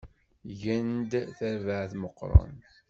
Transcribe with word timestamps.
Gan-d 0.61 1.11
tarbaεt 1.37 1.93
meqqren. 2.01 2.57